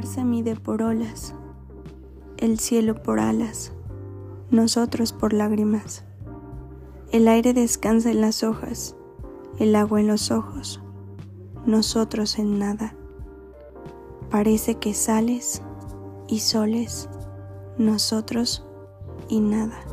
[0.00, 1.34] mar se mide por olas,
[2.38, 3.74] el cielo por alas,
[4.50, 6.04] nosotros por lágrimas.
[7.12, 8.96] El aire descansa en las hojas,
[9.58, 10.80] el agua en los ojos,
[11.66, 12.94] nosotros en nada.
[14.30, 15.60] Parece que sales
[16.28, 17.10] y soles,
[17.76, 18.64] nosotros
[19.28, 19.84] y nada.